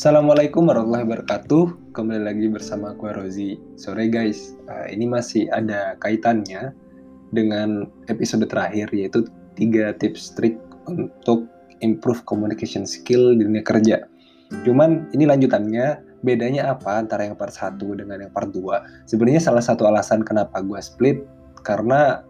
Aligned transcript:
Assalamualaikum 0.00 0.64
warahmatullahi 0.64 1.04
wabarakatuh. 1.12 1.92
Kembali 1.92 2.24
lagi 2.24 2.48
bersama 2.48 2.96
aku 2.96 3.12
Rozi. 3.12 3.60
Sore 3.76 4.08
guys, 4.08 4.56
uh, 4.72 4.88
ini 4.88 5.04
masih 5.04 5.52
ada 5.52 5.92
kaitannya 6.00 6.72
dengan 7.36 7.84
episode 8.08 8.48
terakhir 8.48 8.88
yaitu 8.96 9.28
tiga 9.60 9.92
tips 9.92 10.32
trik 10.40 10.56
untuk 10.88 11.44
improve 11.84 12.24
communication 12.24 12.88
skill 12.88 13.36
di 13.36 13.44
dunia 13.44 13.60
kerja. 13.60 14.08
Cuman 14.64 15.12
ini 15.12 15.28
lanjutannya, 15.28 16.00
bedanya 16.24 16.72
apa 16.72 16.96
antara 16.96 17.28
yang 17.28 17.36
part 17.36 17.52
1 17.52 17.76
dengan 17.92 18.24
yang 18.24 18.32
part 18.32 18.48
2? 18.56 19.04
Sebenarnya 19.04 19.52
salah 19.52 19.60
satu 19.60 19.84
alasan 19.84 20.24
kenapa 20.24 20.64
gue 20.64 20.80
split 20.80 21.28
karena 21.60 22.24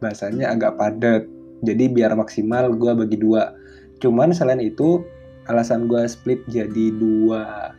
bahasanya 0.00 0.56
agak 0.56 0.72
padat. 0.80 1.28
Jadi 1.68 1.84
biar 1.84 2.16
maksimal 2.16 2.72
gue 2.72 2.96
bagi 2.96 3.20
dua. 3.20 3.52
Cuman 4.00 4.32
selain 4.32 4.64
itu 4.64 5.04
alasan 5.50 5.90
gue 5.90 6.06
split 6.06 6.46
jadi 6.46 6.94
dua 6.94 7.74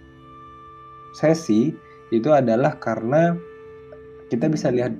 sesi 1.16 1.71
itu 2.11 2.30
adalah 2.35 2.75
karena 2.77 3.35
kita 4.27 4.52
bisa 4.52 4.67
lihat 4.71 4.91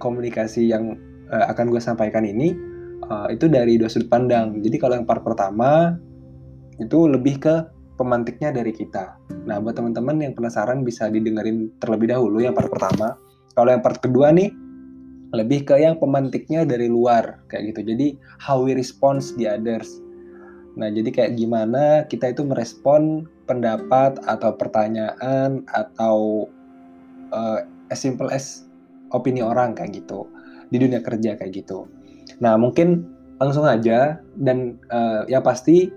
komunikasi 0.00 0.68
yang 0.68 0.96
uh, 1.28 1.44
akan 1.52 1.68
gue 1.68 1.80
sampaikan 1.80 2.24
ini 2.24 2.56
uh, 3.08 3.28
itu 3.28 3.48
dari 3.48 3.76
dua 3.76 3.88
sudut 3.92 4.08
pandang. 4.08 4.60
Jadi 4.64 4.76
kalau 4.80 4.96
yang 4.96 5.06
part 5.08 5.20
pertama 5.24 5.96
itu 6.80 7.08
lebih 7.08 7.40
ke 7.40 7.54
pemantiknya 7.96 8.52
dari 8.52 8.72
kita. 8.72 9.16
Nah 9.48 9.60
buat 9.60 9.76
teman-teman 9.76 10.20
yang 10.20 10.32
penasaran 10.36 10.84
bisa 10.84 11.08
didengerin 11.08 11.72
terlebih 11.80 12.12
dahulu 12.12 12.44
yang 12.44 12.52
part 12.52 12.68
pertama. 12.68 13.16
Kalau 13.56 13.72
yang 13.72 13.80
part 13.80 14.00
kedua 14.04 14.32
nih 14.36 14.52
lebih 15.32 15.68
ke 15.68 15.80
yang 15.80 15.96
pemantiknya 15.96 16.68
dari 16.68 16.88
luar 16.88 17.40
kayak 17.48 17.72
gitu. 17.72 17.92
Jadi 17.92 18.16
how 18.40 18.60
we 18.60 18.76
response 18.76 19.32
the 19.40 19.48
others 19.48 20.04
Nah, 20.76 20.92
jadi 20.92 21.08
kayak 21.08 21.32
gimana 21.40 22.04
kita 22.04 22.36
itu 22.36 22.44
merespon 22.44 23.24
pendapat 23.48 24.20
atau 24.28 24.52
pertanyaan 24.52 25.64
atau 25.72 26.46
uh, 27.32 27.64
as 27.88 27.98
simple 27.98 28.28
as 28.28 28.68
opini 29.10 29.40
orang 29.40 29.72
kayak 29.72 30.04
gitu 30.04 30.28
di 30.68 30.76
dunia 30.76 31.00
kerja 31.00 31.40
kayak 31.40 31.64
gitu. 31.64 31.88
Nah, 32.44 32.60
mungkin 32.60 33.08
langsung 33.40 33.64
aja 33.64 34.20
dan 34.36 34.76
uh, 34.92 35.24
ya 35.28 35.40
pasti 35.40 35.88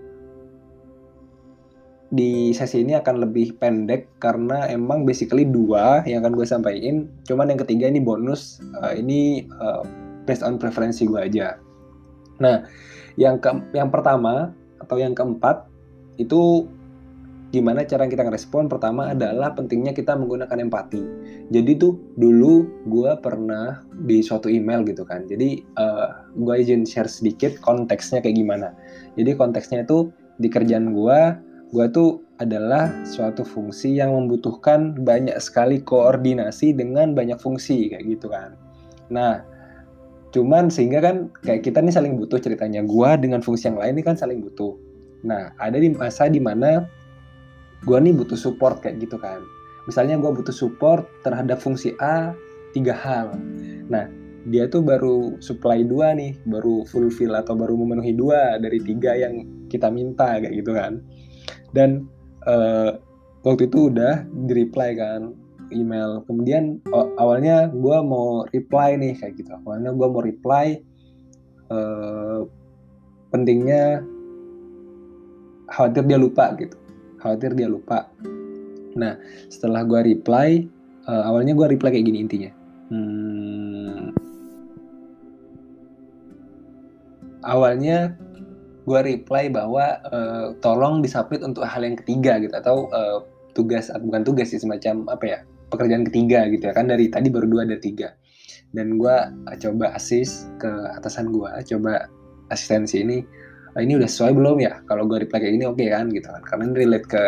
di 2.10 2.50
sesi 2.58 2.82
ini 2.82 2.98
akan 2.98 3.22
lebih 3.22 3.62
pendek 3.62 4.18
karena 4.18 4.66
emang 4.66 5.06
basically 5.06 5.46
dua 5.46 6.02
yang 6.10 6.26
akan 6.26 6.40
gue 6.40 6.48
sampaikan. 6.48 7.06
Cuman 7.28 7.54
yang 7.54 7.60
ketiga 7.62 7.86
ini 7.86 8.02
bonus, 8.02 8.64
uh, 8.82 8.96
ini 8.96 9.46
uh, 9.60 9.86
based 10.26 10.42
on 10.42 10.58
preferensi 10.58 11.06
gue 11.06 11.20
aja. 11.20 11.60
Nah, 12.42 12.66
yang 13.20 13.38
ke 13.38 13.52
yang 13.76 13.92
pertama 13.92 14.56
atau 14.80 14.98
yang 15.00 15.14
keempat 15.16 15.68
itu 16.20 16.68
gimana 17.50 17.82
cara 17.86 18.06
kita 18.06 18.26
ngerespon? 18.26 18.70
Pertama 18.70 19.14
adalah 19.14 19.54
pentingnya 19.58 19.94
kita 19.94 20.14
menggunakan 20.14 20.70
empati. 20.70 21.02
Jadi 21.50 21.72
tuh 21.82 21.98
dulu 22.18 22.66
gue 22.86 23.12
pernah 23.22 23.82
di 24.06 24.22
suatu 24.22 24.48
email 24.48 24.86
gitu 24.86 25.02
kan. 25.06 25.26
Jadi 25.26 25.66
uh, 25.78 25.84
eh, 25.84 26.10
gue 26.38 26.56
izin 26.62 26.86
share 26.86 27.10
sedikit 27.10 27.58
konteksnya 27.62 28.22
kayak 28.22 28.38
gimana. 28.38 28.74
Jadi 29.18 29.34
konteksnya 29.34 29.84
itu 29.84 30.14
di 30.40 30.48
kerjaan 30.48 30.96
gue 30.96 31.20
gue 31.70 31.86
tuh 31.94 32.26
adalah 32.42 32.90
suatu 33.06 33.46
fungsi 33.46 34.02
yang 34.02 34.10
membutuhkan 34.16 34.98
banyak 35.06 35.38
sekali 35.38 35.84
koordinasi 35.86 36.74
dengan 36.74 37.14
banyak 37.14 37.38
fungsi 37.38 37.94
kayak 37.94 38.06
gitu 38.10 38.32
kan. 38.32 38.58
Nah 39.14 39.46
Cuman 40.30 40.70
sehingga 40.70 41.02
kan 41.02 41.34
kayak 41.42 41.66
kita 41.66 41.82
nih 41.82 41.94
saling 41.94 42.14
butuh 42.18 42.38
ceritanya. 42.38 42.86
Gua 42.86 43.18
dengan 43.18 43.42
fungsi 43.42 43.70
yang 43.70 43.82
lain 43.82 43.98
ini 43.98 44.04
kan 44.06 44.16
saling 44.16 44.46
butuh. 44.46 44.78
Nah, 45.26 45.52
ada 45.58 45.78
di 45.82 45.90
masa 45.92 46.30
di 46.30 46.38
mana 46.38 46.86
gua 47.84 47.98
nih 47.98 48.14
butuh 48.14 48.38
support 48.38 48.80
kayak 48.86 49.02
gitu 49.02 49.18
kan. 49.18 49.42
Misalnya 49.90 50.22
gua 50.22 50.30
butuh 50.30 50.54
support 50.54 51.10
terhadap 51.26 51.58
fungsi 51.58 51.98
A 51.98 52.38
tiga 52.78 52.94
hal. 52.94 53.34
Nah, 53.90 54.06
dia 54.46 54.70
tuh 54.70 54.86
baru 54.86 55.42
supply 55.42 55.82
dua 55.82 56.14
nih, 56.14 56.38
baru 56.46 56.86
fulfill 56.86 57.34
atau 57.34 57.58
baru 57.58 57.74
memenuhi 57.74 58.14
dua 58.14 58.62
dari 58.62 58.78
tiga 58.86 59.18
yang 59.18 59.44
kita 59.68 59.90
minta 59.90 60.38
kayak 60.38 60.54
gitu 60.54 60.78
kan. 60.78 61.02
Dan 61.74 62.06
uh, 62.46 63.02
waktu 63.42 63.66
itu 63.66 63.90
udah 63.90 64.30
di 64.46 64.54
reply 64.54 64.94
kan 64.94 65.34
email. 65.72 66.22
Kemudian 66.26 66.82
awalnya 67.18 67.70
gue 67.70 67.98
mau 68.04 68.46
reply 68.50 68.98
nih 69.00 69.14
kayak 69.18 69.34
gitu. 69.40 69.52
Awalnya 69.66 69.92
gue 69.94 70.08
mau 70.08 70.22
reply 70.22 70.68
uh, 71.72 72.46
pentingnya 73.30 74.04
khawatir 75.70 76.04
dia 76.06 76.18
lupa 76.18 76.54
gitu. 76.58 76.78
Khawatir 77.22 77.54
dia 77.54 77.70
lupa. 77.70 78.10
Nah 78.98 79.18
setelah 79.48 79.86
gue 79.86 80.16
reply 80.16 80.66
uh, 81.06 81.24
awalnya 81.30 81.54
gue 81.54 81.68
reply 81.78 81.90
kayak 81.94 82.08
gini 82.10 82.20
intinya. 82.26 82.52
Hmm, 82.90 84.10
awalnya 87.46 88.18
gue 88.90 89.00
reply 89.06 89.54
bahwa 89.54 90.02
uh, 90.10 90.58
tolong 90.58 91.06
disubmit 91.06 91.46
untuk 91.46 91.62
hal 91.70 91.86
yang 91.86 91.94
ketiga 91.98 92.42
gitu. 92.42 92.54
Atau 92.58 92.90
uh, 92.90 93.22
tugas 93.54 93.92
bukan 93.94 94.22
tugas 94.26 94.50
sih 94.54 94.62
semacam 94.62 95.06
apa 95.10 95.26
ya 95.26 95.40
pekerjaan 95.70 96.04
ketiga 96.06 96.50
gitu 96.50 96.70
ya. 96.70 96.74
Kan 96.74 96.90
dari 96.90 97.08
tadi 97.08 97.30
baru 97.30 97.46
dua 97.48 97.64
ada 97.64 97.78
tiga. 97.78 98.14
Dan 98.70 99.02
gue 99.02 99.16
uh, 99.30 99.58
coba 99.58 99.98
asis 99.98 100.46
ke 100.62 100.70
atasan 100.94 101.34
gue 101.34 101.50
coba 101.74 102.06
asistensi 102.54 103.02
ini 103.02 103.18
uh, 103.74 103.82
ini 103.82 103.98
udah 103.98 104.10
sesuai 104.10 104.34
belum 104.38 104.58
ya? 104.62 104.82
Kalau 104.86 105.10
gue 105.10 105.26
reply 105.26 105.38
kayak 105.42 105.54
gini 105.58 105.66
oke 105.66 105.78
okay 105.82 105.90
kan 105.94 106.06
gitu 106.14 106.28
kan. 106.30 106.44
Karena 106.46 106.64
ini 106.70 106.76
relate 106.86 107.08
ke 107.10 107.24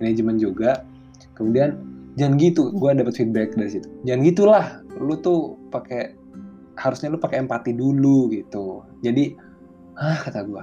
manajemen 0.00 0.36
juga. 0.36 0.70
Kemudian 1.36 1.78
jangan 2.20 2.34
gitu. 2.36 2.62
Gue 2.76 2.90
dapat 2.92 3.14
feedback 3.16 3.56
dari 3.56 3.70
situ. 3.70 3.88
Jangan 4.04 4.20
gitulah. 4.24 4.64
Lu 4.98 5.16
tuh 5.20 5.56
pakai 5.72 6.16
harusnya 6.78 7.10
lu 7.10 7.18
pakai 7.18 7.42
empati 7.42 7.72
dulu 7.74 8.30
gitu. 8.30 8.84
Jadi 9.00 9.34
ah 9.98 10.18
kata 10.20 10.44
gue 10.44 10.62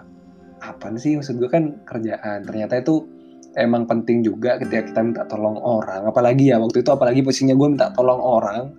apa 0.61 0.85
sih? 1.01 1.17
Maksud 1.17 1.41
gue 1.41 1.49
kan 1.49 1.81
kerjaan. 1.85 2.45
Ternyata 2.45 2.81
itu 2.81 3.14
emang 3.55 3.87
penting 3.87 4.21
juga 4.21 4.59
ketika 4.59 4.91
kita 4.91 4.99
minta 5.01 5.23
tolong 5.27 5.59
orang. 5.59 6.07
Apalagi 6.07 6.51
ya 6.51 6.59
waktu 6.59 6.83
itu 6.83 6.89
apalagi 6.91 7.23
posisinya 7.23 7.55
gue 7.55 7.67
minta 7.71 7.89
tolong 7.95 8.19
orang 8.19 8.71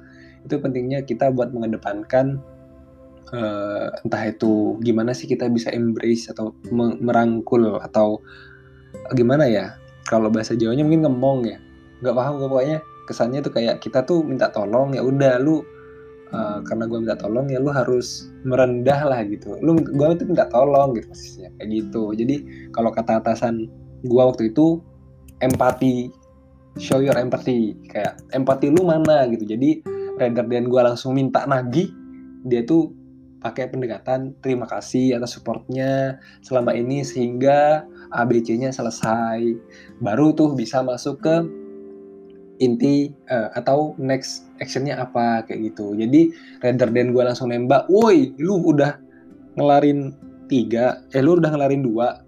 itu 0.47 0.63
pentingnya 0.63 1.03
kita 1.03 1.35
buat 1.35 1.51
mengedepankan 1.51 2.39
uh, 3.35 3.91
entah 4.07 4.23
itu 4.31 4.79
gimana 4.85 5.11
sih 5.11 5.27
kita 5.27 5.51
bisa 5.51 5.75
embrace 5.75 6.31
atau 6.31 6.55
merangkul 7.03 7.81
atau 7.83 8.23
gimana 9.17 9.49
ya. 9.51 9.75
Kalau 10.07 10.31
bahasa 10.31 10.55
Jawanya 10.55 10.87
mungkin 10.87 11.03
ngemong 11.09 11.41
ya. 11.51 11.59
Nggak 12.05 12.15
paham 12.15 12.33
gue 12.39 12.49
pokoknya 12.49 12.79
kesannya 13.11 13.41
tuh 13.43 13.53
kayak 13.55 13.83
kita 13.83 14.07
tuh 14.07 14.23
minta 14.23 14.51
tolong 14.51 14.95
ya 14.95 15.03
udah 15.03 15.39
lu 15.43 15.63
uh, 16.31 16.63
karena 16.63 16.85
gue 16.87 16.99
minta 17.03 17.17
tolong 17.19 17.47
ya 17.51 17.59
lu 17.59 17.75
harus 17.75 18.31
merendah 18.47 19.03
lah 19.09 19.27
gitu. 19.27 19.59
Lu 19.59 19.75
gue 19.75 20.07
itu 20.15 20.25
minta 20.29 20.47
tolong 20.47 20.95
gitu 20.95 21.11
posisinya 21.11 21.51
kayak 21.59 21.69
gitu. 21.75 22.15
Jadi 22.15 22.37
kalau 22.71 22.95
kata 22.95 23.19
atasan 23.19 23.67
gue 24.07 24.23
waktu 24.23 24.55
itu 24.55 24.81
empati 25.43 26.09
show 26.81 27.01
your 27.01 27.17
empathy. 27.17 27.77
Kayak 27.89 28.21
empati 28.33 28.73
lu 28.73 28.85
mana 28.85 29.29
gitu. 29.33 29.45
Jadi 29.45 29.83
rather 30.17 30.45
than 30.47 30.69
gue 30.69 30.81
langsung 30.81 31.17
minta 31.17 31.45
nagih 31.45 31.93
dia 32.47 32.63
tuh 32.63 32.93
pakai 33.43 33.69
pendekatan 33.69 34.33
terima 34.41 34.65
kasih 34.67 35.19
atas 35.19 35.37
supportnya 35.37 36.19
selama 36.41 36.73
ini 36.73 37.05
sehingga 37.05 37.85
ABC-nya 38.13 38.73
selesai. 38.73 39.43
Baru 40.01 40.33
tuh 40.33 40.57
bisa 40.57 40.81
masuk 40.81 41.21
ke 41.21 41.37
inti 42.57 43.13
uh, 43.29 43.53
atau 43.53 43.93
next 44.01 44.49
actionnya 44.61 44.97
apa 44.97 45.45
kayak 45.45 45.73
gitu. 45.73 45.93
Jadi 45.97 46.33
rather 46.65 46.89
than 46.89 47.13
gue 47.13 47.23
langsung 47.25 47.53
nembak 47.53 47.89
woi 47.93 48.33
lu 48.41 48.63
udah 48.65 48.97
ngelarin 49.57 50.13
tiga 50.47 51.03
eh 51.11 51.21
lu 51.21 51.37
udah 51.37 51.51
ngelarin 51.53 51.83
dua 51.83 52.26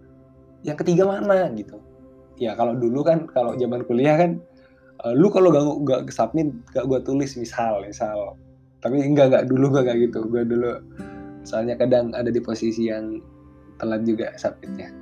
yang 0.68 0.76
ketiga 0.76 1.08
mana 1.08 1.48
gitu. 1.56 1.80
Ya 2.36 2.52
kalau 2.54 2.76
dulu 2.76 3.00
kan 3.02 3.24
kalau 3.32 3.56
zaman 3.56 3.82
kuliah 3.88 4.20
kan 4.20 4.38
uh, 5.02 5.16
lu 5.16 5.32
kalau 5.32 5.48
gak 5.50 5.64
gak 5.88 6.00
submit 6.12 6.52
gak 6.76 6.84
gue 6.84 7.00
tulis 7.02 7.32
misal 7.40 7.80
misal. 7.82 8.36
Tapi 8.78 9.00
enggak 9.02 9.32
enggak 9.32 9.44
dulu 9.48 9.74
kayak 9.74 10.12
gitu. 10.12 10.28
Gue 10.28 10.44
dulu 10.44 10.78
soalnya 11.42 11.80
kadang 11.80 12.12
ada 12.12 12.28
di 12.28 12.38
posisi 12.44 12.92
yang 12.92 13.24
telat 13.80 14.04
juga 14.04 14.36
submitnya. 14.36 14.92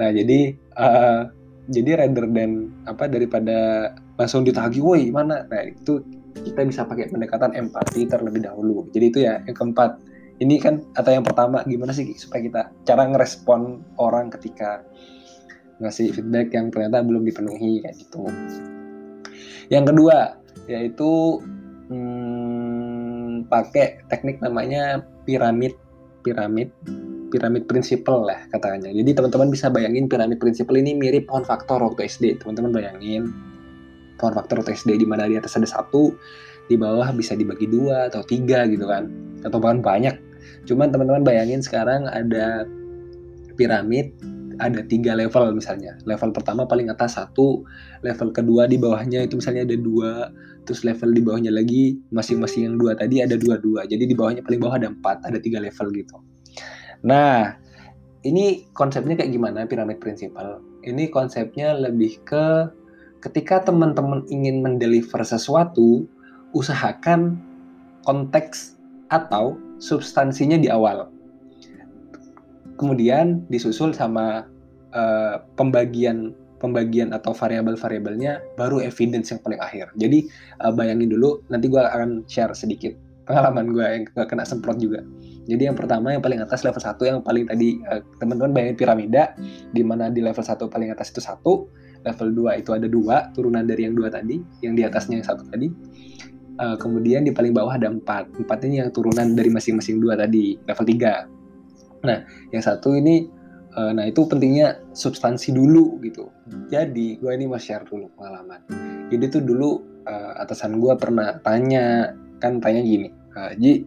Nah 0.00 0.08
jadi 0.10 0.56
uh, 0.80 1.28
jadi 1.68 1.98
rather 2.00 2.26
than 2.30 2.70
apa 2.86 3.10
daripada 3.10 3.90
langsung 4.16 4.42
ditagih 4.46 4.82
woi 4.82 5.12
mana? 5.12 5.44
Nah 5.46 5.62
itu 5.70 6.00
kita 6.36 6.62
bisa 6.66 6.82
pakai 6.86 7.10
pendekatan 7.10 7.52
empati 7.54 8.06
terlebih 8.06 8.42
dahulu. 8.46 8.86
Jadi 8.94 9.04
itu 9.06 9.18
ya 9.22 9.42
yang 9.44 9.56
keempat 9.56 9.98
ini 10.40 10.60
kan 10.60 10.84
atau 10.96 11.10
yang 11.12 11.24
pertama 11.24 11.64
gimana 11.64 11.92
sih 11.96 12.12
supaya 12.16 12.44
kita 12.44 12.62
cara 12.84 13.08
ngerespon 13.08 13.80
orang 13.96 14.28
ketika 14.28 14.84
ngasih 15.80 16.12
feedback 16.12 16.52
yang 16.52 16.72
ternyata 16.72 17.04
belum 17.04 17.24
dipenuhi 17.24 17.84
kayak 17.84 17.96
gitu 18.00 18.24
yang 19.68 19.84
kedua 19.84 20.40
yaitu 20.68 21.40
hmm, 21.92 23.48
pakai 23.48 24.02
teknik 24.08 24.40
namanya 24.42 25.04
piramid 25.28 25.76
piramid 26.26 26.72
piramid 27.30 27.66
prinsipal 27.66 28.26
lah 28.26 28.38
katanya. 28.54 28.90
Jadi 28.90 29.10
teman-teman 29.14 29.50
bisa 29.50 29.66
bayangin 29.70 30.06
piramid 30.06 30.38
prinsipal 30.38 30.78
ini 30.78 30.94
mirip 30.94 31.26
pohon 31.26 31.42
faktor 31.42 31.82
waktu 31.82 32.06
SD. 32.06 32.42
Teman-teman 32.42 32.70
bayangin 32.74 33.30
pohon 34.16 34.32
faktor 34.34 34.62
waktu 34.62 34.78
SD 34.78 35.02
di 35.02 35.06
mana 35.06 35.26
di 35.26 35.36
atas 35.38 35.58
ada 35.58 35.66
satu, 35.66 36.14
di 36.70 36.78
bawah 36.78 37.10
bisa 37.14 37.34
dibagi 37.34 37.66
dua 37.66 38.08
atau 38.10 38.22
tiga 38.24 38.64
gitu 38.70 38.86
kan, 38.86 39.10
atau 39.42 39.58
bahkan 39.58 39.82
banyak. 39.82 40.16
Cuman 40.66 40.90
teman-teman 40.90 41.22
bayangin 41.22 41.62
sekarang 41.62 42.10
ada 42.10 42.66
piramid 43.56 44.12
ada 44.58 44.80
tiga 44.84 45.12
level 45.12 45.52
misalnya. 45.56 45.96
Level 46.08 46.32
pertama 46.32 46.64
paling 46.64 46.88
atas 46.88 47.16
satu, 47.20 47.64
level 48.00 48.32
kedua 48.32 48.64
di 48.64 48.80
bawahnya 48.80 49.28
itu 49.28 49.36
misalnya 49.36 49.68
ada 49.68 49.76
dua, 49.76 50.32
terus 50.64 50.82
level 50.82 51.12
di 51.12 51.20
bawahnya 51.20 51.52
lagi 51.52 52.00
masing-masing 52.12 52.68
yang 52.68 52.76
dua 52.80 52.96
tadi 52.96 53.20
ada 53.20 53.36
dua-dua. 53.36 53.84
Jadi 53.84 54.08
di 54.08 54.14
bawahnya 54.16 54.40
paling 54.40 54.60
bawah 54.60 54.76
ada 54.80 54.88
empat, 54.88 55.24
ada 55.28 55.38
tiga 55.40 55.60
level 55.60 55.92
gitu. 55.92 56.16
Nah, 57.04 57.52
ini 58.24 58.66
konsepnya 58.72 59.14
kayak 59.20 59.32
gimana 59.32 59.68
piramid 59.68 60.00
prinsipal? 60.00 60.64
Ini 60.86 61.12
konsepnya 61.12 61.76
lebih 61.76 62.22
ke 62.24 62.70
ketika 63.20 63.68
teman-teman 63.68 64.24
ingin 64.32 64.62
mendeliver 64.62 65.20
sesuatu, 65.20 66.06
usahakan 66.56 67.36
konteks 68.06 68.78
atau 69.10 69.58
substansinya 69.78 70.56
di 70.60 70.68
awal 70.72 71.08
kemudian 72.76 73.44
disusul 73.48 73.96
sama 73.96 74.44
uh, 74.92 75.40
pembagian 75.56 76.36
pembagian 76.56 77.12
atau 77.12 77.36
variabel-variabelnya 77.36 78.56
baru 78.56 78.80
evidence 78.80 79.28
yang 79.28 79.40
paling 79.44 79.60
akhir. 79.60 79.92
Jadi 80.00 80.28
uh, 80.64 80.72
bayangin 80.72 81.12
dulu, 81.12 81.44
nanti 81.52 81.68
gue 81.68 81.80
akan 81.80 82.24
share 82.28 82.52
sedikit 82.56 82.96
pengalaman 83.26 83.74
gue 83.74 83.82
yang 83.84 84.04
kena 84.24 84.46
semprot 84.46 84.78
juga. 84.80 85.02
Jadi 85.46 85.62
yang 85.68 85.78
pertama 85.78 86.14
yang 86.14 86.22
paling 86.22 86.42
atas 86.42 86.66
level 86.66 86.82
1 86.82 86.96
yang 87.06 87.20
paling 87.22 87.44
tadi 87.46 87.78
uh, 87.86 88.00
teman-teman 88.18 88.50
bayangin 88.54 88.76
piramida 88.78 89.22
di 89.70 89.82
mana 89.84 90.08
di 90.10 90.24
level 90.24 90.42
1 90.42 90.58
paling 90.66 90.90
atas 90.90 91.12
itu 91.12 91.20
satu, 91.22 91.68
level 92.06 92.28
2 92.50 92.62
itu 92.62 92.70
ada 92.72 92.86
dua 92.88 93.30
turunan 93.34 93.66
dari 93.66 93.86
yang 93.86 93.94
dua 93.94 94.08
tadi, 94.08 94.40
yang 94.62 94.74
di 94.78 94.82
atasnya 94.86 95.20
yang 95.20 95.26
satu 95.26 95.44
tadi. 95.50 95.68
Uh, 96.56 96.72
kemudian 96.80 97.20
di 97.20 97.36
paling 97.36 97.52
bawah 97.52 97.76
ada 97.76 97.92
empat, 97.92 98.32
empat 98.40 98.64
ini 98.64 98.80
yang 98.80 98.88
turunan 98.88 99.36
dari 99.36 99.52
masing-masing 99.52 100.00
dua 100.00 100.16
tadi, 100.16 100.56
level 100.64 100.88
3 100.88 101.36
Nah, 102.06 102.18
yang 102.54 102.62
satu 102.62 102.94
ini 102.94 103.26
uh, 103.74 103.90
nah 103.90 104.06
itu 104.06 104.22
pentingnya 104.30 104.78
substansi 104.94 105.50
dulu 105.50 105.98
gitu. 106.06 106.30
Jadi 106.70 107.18
gue 107.18 107.30
ini 107.34 107.50
mau 107.50 107.58
share 107.58 107.82
dulu 107.82 108.06
pengalaman. 108.14 108.62
Jadi 109.10 109.24
tuh 109.26 109.42
dulu 109.42 109.82
uh, 110.06 110.38
atasan 110.38 110.78
gue 110.78 110.94
pernah 110.94 111.38
tanya 111.42 112.14
kan 112.38 112.62
tanya 112.62 112.82
gini, 112.84 113.10
uh, 113.34 113.50
Ji 113.58 113.82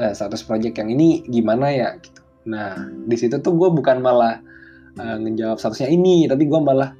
uh, 0.00 0.12
status 0.16 0.46
project 0.48 0.80
yang 0.80 0.92
ini 0.92 1.26
gimana 1.28 1.68
ya? 1.68 1.88
Gitu. 2.00 2.20
Nah 2.48 2.88
di 3.04 3.16
situ 3.20 3.36
tuh 3.44 3.52
gue 3.52 3.68
bukan 3.68 4.00
malah 4.00 4.40
uh, 4.96 5.16
ngejawab 5.20 5.60
statusnya 5.60 5.92
ini, 5.92 6.24
tapi 6.24 6.48
gue 6.48 6.60
malah 6.60 6.96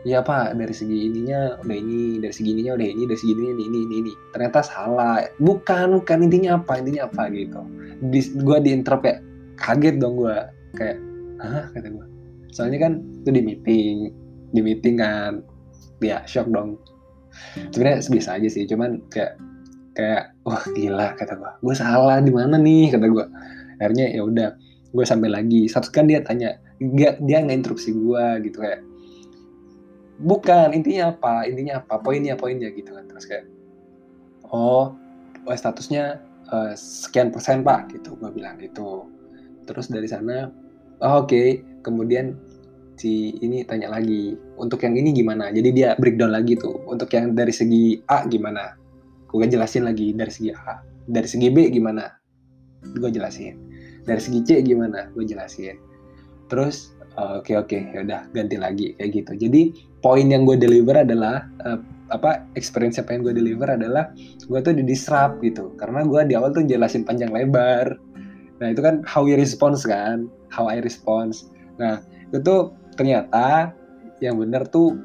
ya 0.00 0.24
pak 0.24 0.56
dari 0.56 0.72
segi 0.72 1.12
ininya 1.12 1.60
udah 1.60 1.76
ini 1.76 2.16
dari 2.24 2.32
segi 2.32 2.56
ininya 2.56 2.72
udah 2.76 2.88
ini 2.88 3.02
dari 3.04 3.18
segi 3.20 3.32
ini 3.36 3.44
ini 3.52 3.64
ini 3.68 3.78
ini, 3.84 3.94
ini. 4.00 4.12
ternyata 4.32 4.64
salah. 4.64 5.20
Bukan 5.36 6.00
bukan. 6.00 6.18
Intinya 6.24 6.56
apa? 6.60 6.80
Intinya 6.80 7.08
apa 7.08 7.28
gitu. 7.32 7.60
Di, 8.08 8.20
gue 8.40 8.58
diinterrupt 8.64 9.04
ya 9.04 9.16
kaget 9.60 10.00
dong 10.00 10.16
gue 10.16 10.36
kayak 10.80 10.96
ah 11.44 11.68
kata 11.76 11.88
gue 11.92 12.06
soalnya 12.56 12.78
kan 12.88 12.92
itu 13.22 13.30
di 13.30 13.42
meeting. 13.44 13.96
Di 14.56 14.60
meeting 14.64 14.96
kan. 14.96 15.32
Ya 16.00 16.24
shock 16.24 16.48
dong. 16.48 16.80
Sebenarnya 17.76 18.00
biasa 18.08 18.40
aja 18.40 18.48
sih. 18.48 18.64
Cuman 18.64 19.04
kayak 19.12 19.36
kayak 19.92 20.32
wah 20.48 20.64
gila 20.72 21.12
kata 21.18 21.34
gue 21.36 21.52
gue 21.60 21.74
salah 21.76 22.22
di 22.24 22.32
mana 22.32 22.56
nih? 22.56 22.94
kata 22.94 23.04
gue 23.10 23.26
akhirnya 23.82 24.06
ya 24.16 24.22
udah 24.24 24.48
gue 24.96 25.04
sampai 25.04 25.28
lagi. 25.28 25.68
Satu 25.68 25.92
kan 25.92 26.08
dia 26.08 26.24
tanya 26.24 26.56
dia 26.80 27.20
dia 27.20 27.44
nggak 27.44 27.68
instruksi 27.68 27.92
gue 27.92 28.48
gitu. 28.48 28.64
Kayak 28.64 28.80
bukan 30.20 30.76
intinya 30.76 31.16
apa? 31.16 31.48
Intinya 31.48 31.80
apa? 31.80 31.98
Poinnya 32.00 32.36
poinnya 32.36 32.68
gitu 32.70 32.92
kan. 32.92 33.08
Terus 33.08 33.24
kayak 33.26 33.46
oh, 34.52 34.94
oh 35.48 35.56
statusnya 35.56 36.20
uh, 36.52 36.72
sekian 36.76 37.32
persen 37.32 37.64
pak 37.64 37.90
gitu. 37.96 38.14
Gue 38.20 38.30
bilang 38.30 38.60
gitu. 38.60 39.08
Terus 39.64 39.88
dari 39.88 40.06
sana 40.06 40.52
oh, 41.00 41.24
oke. 41.24 41.28
Okay. 41.28 41.48
kemudian 41.80 42.36
si 43.00 43.32
ini 43.40 43.64
tanya 43.64 43.88
lagi 43.88 44.36
untuk 44.60 44.84
yang 44.84 44.92
ini 44.92 45.16
gimana? 45.16 45.48
Jadi 45.48 45.72
dia 45.72 45.96
breakdown 45.96 46.36
lagi 46.36 46.54
tuh. 46.60 46.76
Untuk 46.84 47.08
yang 47.16 47.32
dari 47.32 47.50
segi 47.50 47.98
A 48.12 48.28
gimana? 48.28 48.76
Gue 49.32 49.48
jelasin 49.48 49.88
lagi 49.88 50.12
dari 50.12 50.28
segi 50.28 50.52
A 50.52 50.90
dari 51.10 51.26
segi 51.26 51.48
B 51.50 51.72
gimana? 51.74 52.06
Gue 52.96 53.10
jelasin. 53.10 53.58
Dari 54.06 54.20
segi 54.22 54.40
C 54.46 54.62
gimana? 54.62 55.10
Gue 55.12 55.26
jelasin. 55.26 55.76
Terus 56.46 56.94
oke 57.18 57.46
okay, 57.46 57.54
oke 57.58 57.66
okay, 57.70 57.80
ya 57.90 58.06
udah 58.06 58.20
ganti 58.30 58.56
lagi 58.60 58.86
kayak 58.98 59.10
gitu 59.16 59.32
jadi 59.48 59.62
poin 60.04 60.26
yang 60.30 60.46
gue 60.46 60.54
deliver 60.54 61.00
adalah 61.00 61.46
uh, 61.66 61.80
apa 62.10 62.42
experience 62.58 62.98
apa 62.98 63.14
yang 63.14 63.22
gue 63.22 63.34
deliver 63.34 63.70
adalah 63.70 64.10
gue 64.18 64.58
tuh 64.62 64.74
di 64.74 64.82
disrupt 64.82 65.38
gitu 65.42 65.74
karena 65.78 66.02
gue 66.02 66.20
di 66.26 66.34
awal 66.34 66.50
tuh 66.50 66.66
jelasin 66.66 67.06
panjang 67.06 67.30
lebar 67.30 67.98
Nah 68.60 68.68
itu 68.68 68.80
kan 68.84 69.02
how 69.08 69.24
you 69.24 69.34
response 69.34 69.88
kan, 69.88 70.28
how 70.52 70.68
I 70.68 70.84
response. 70.84 71.48
Nah 71.80 72.04
itu 72.30 72.70
ternyata 72.94 73.72
yang 74.20 74.36
benar 74.36 74.68
tuh 74.68 75.00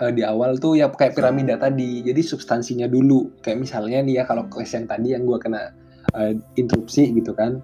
uh, 0.00 0.08
di 0.08 0.24
awal 0.24 0.56
tuh 0.56 0.80
ya 0.80 0.88
kayak 0.88 1.14
piramida 1.14 1.60
tadi. 1.60 2.00
Jadi 2.00 2.20
substansinya 2.24 2.88
dulu. 2.88 3.28
Kayak 3.44 3.68
misalnya 3.68 4.00
nih 4.00 4.14
ya 4.18 4.24
kalau 4.24 4.48
kelas 4.48 4.72
yang 4.72 4.88
tadi 4.88 5.12
yang 5.12 5.28
gue 5.28 5.38
kena 5.38 5.76
uh, 6.16 6.32
interupsi 6.56 7.12
gitu 7.12 7.36
kan. 7.36 7.60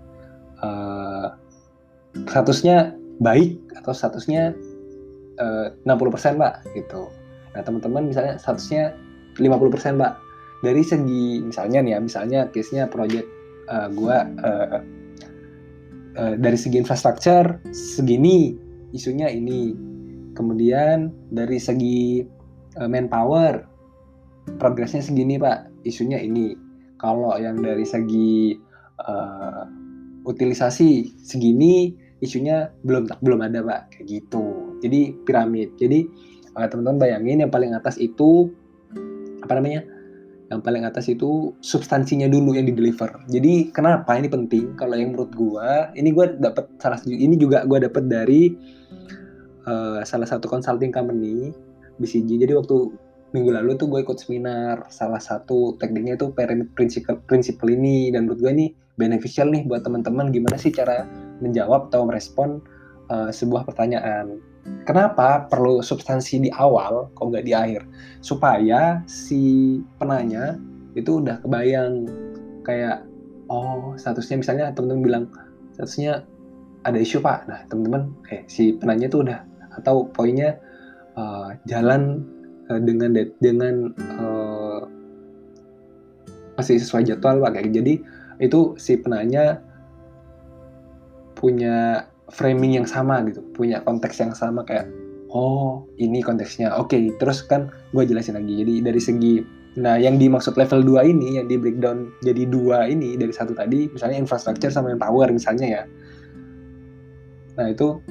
Uh, 0.60 1.32
statusnya 2.28 2.92
baik 3.18 3.58
atau 3.78 3.92
statusnya 3.94 4.54
uh, 5.42 5.74
60% 5.86 6.38
mbak 6.38 6.54
gitu. 6.74 7.10
Nah 7.54 7.62
teman-teman 7.62 8.10
misalnya 8.10 8.38
statusnya 8.38 8.94
50% 9.38 9.98
mbak. 9.98 10.14
Dari 10.58 10.82
segi 10.82 11.38
misalnya 11.38 11.78
nih 11.86 11.92
ya, 11.94 11.98
misalnya 12.02 12.40
case-nya 12.50 12.90
project 12.90 13.26
uh, 13.70 13.86
gue 13.94 14.16
uh, 14.42 14.78
uh, 16.18 16.34
dari 16.34 16.58
segi 16.58 16.82
infrastruktur 16.82 17.62
segini 17.70 18.58
isunya 18.90 19.30
ini 19.30 19.76
kemudian 20.34 21.12
dari 21.30 21.60
segi 21.60 22.24
uh, 22.80 22.88
manpower 22.90 23.62
progresnya 24.56 25.04
segini 25.04 25.36
pak 25.36 25.68
isunya 25.84 26.18
ini 26.18 26.56
kalau 26.98 27.36
yang 27.38 27.60
dari 27.60 27.84
segi 27.84 28.56
uh, 29.04 29.62
utilisasi 30.26 31.14
segini 31.20 31.94
isunya 32.18 32.72
belum 32.82 33.06
belum 33.22 33.40
ada 33.46 33.62
pak 33.62 33.94
kayak 33.94 34.06
gitu 34.10 34.76
jadi 34.82 35.14
piramid 35.22 35.74
jadi 35.78 36.08
teman-teman 36.66 36.98
bayangin 36.98 37.46
yang 37.46 37.52
paling 37.54 37.70
atas 37.76 37.94
itu 38.02 38.50
apa 39.38 39.62
namanya 39.62 39.86
yang 40.48 40.64
paling 40.64 40.82
atas 40.88 41.12
itu 41.12 41.52
substansinya 41.60 42.24
dulu 42.24 42.56
yang 42.56 42.64
di 42.64 42.72
deliver. 42.72 43.12
Jadi 43.28 43.68
kenapa 43.68 44.16
ini 44.16 44.32
penting? 44.32 44.72
Kalau 44.80 44.96
yang 44.96 45.12
menurut 45.12 45.32
gua, 45.36 45.92
ini 45.92 46.08
gua 46.08 46.32
dapat 46.32 46.72
salah 46.80 46.96
ini 47.04 47.36
juga 47.36 47.68
gua 47.68 47.84
dapat 47.84 48.08
dari 48.08 48.56
uh, 49.68 50.00
salah 50.08 50.24
satu 50.24 50.48
consulting 50.48 50.88
company 50.88 51.52
BCG. 52.00 52.48
Jadi 52.48 52.52
waktu 52.56 52.96
minggu 53.32 53.50
lalu 53.52 53.76
tuh 53.76 53.92
gue 53.92 54.00
ikut 54.00 54.16
seminar 54.16 54.88
salah 54.88 55.20
satu 55.20 55.76
tekniknya 55.76 56.16
itu 56.16 56.32
pyramid 56.32 56.72
principle 56.72 57.20
principle 57.28 57.68
ini 57.68 58.08
dan 58.08 58.24
menurut 58.24 58.40
gue 58.40 58.52
ini 58.52 58.66
beneficial 58.96 59.52
nih 59.52 59.68
buat 59.68 59.84
teman-teman 59.84 60.32
gimana 60.32 60.56
sih 60.56 60.72
cara 60.72 61.04
menjawab 61.44 61.92
atau 61.92 62.08
merespon 62.08 62.58
uh, 63.12 63.28
sebuah 63.28 63.68
pertanyaan 63.68 64.40
Kenapa 64.84 65.48
perlu 65.48 65.84
substansi 65.84 66.48
di 66.48 66.50
awal, 66.52 67.12
kok 67.12 67.28
nggak 67.28 67.44
di 67.44 67.52
akhir? 67.52 67.84
Supaya 68.24 69.04
si 69.04 69.76
penanya 70.00 70.56
itu 70.96 71.20
udah 71.20 71.44
kebayang 71.44 72.08
kayak 72.64 73.04
oh 73.52 73.96
statusnya 73.96 74.40
misalnya 74.40 74.66
teman-teman 74.72 75.04
bilang 75.04 75.24
statusnya 75.76 76.24
ada 76.88 76.98
isu 77.00 77.20
pak. 77.20 77.48
Nah 77.48 77.60
teman-teman 77.68 78.12
eh 78.32 78.44
si 78.48 78.76
penanya 78.76 79.12
itu 79.12 79.20
udah 79.20 79.40
atau 79.76 80.08
poinnya 80.08 80.56
uh, 81.20 81.52
jalan 81.68 82.24
uh, 82.70 82.80
dengan 82.80 83.16
dengan 83.40 83.74
uh, 84.20 84.80
masih 86.60 86.80
sesuai 86.82 87.06
jadwal 87.06 87.42
pak 87.44 87.58
kayak 87.58 87.70
jadi 87.70 87.94
itu 88.38 88.74
si 88.78 88.98
penanya 88.98 89.62
punya 91.38 92.06
framing 92.28 92.82
yang 92.82 92.86
sama 92.86 93.22
gitu 93.26 93.40
punya 93.54 93.80
konteks 93.86 94.18
yang 94.18 94.34
sama 94.34 94.66
kayak 94.66 94.90
oh 95.32 95.84
ini 96.00 96.24
konteksnya. 96.24 96.72
Oke 96.76 96.96
okay, 96.96 97.02
terus 97.20 97.44
kan 97.44 97.68
gue 97.92 98.04
jelasin 98.04 98.36
lagi. 98.36 98.64
Jadi 98.64 98.74
dari 98.80 99.00
segi 99.00 99.34
nah 99.78 99.94
yang 99.94 100.18
dimaksud 100.18 100.58
level 100.58 100.82
2 100.82 101.12
ini 101.14 101.38
yang 101.38 101.46
di 101.46 101.54
breakdown 101.54 102.10
jadi 102.26 102.50
dua 102.50 102.90
ini 102.90 103.14
dari 103.14 103.30
satu 103.30 103.54
tadi 103.54 103.86
misalnya 103.94 104.18
infrastruktur 104.18 104.74
sama 104.74 104.90
yang 104.90 104.98
power 104.98 105.28
misalnya 105.30 105.66
ya. 105.68 105.82
Nah 107.60 107.66
itu 107.70 108.02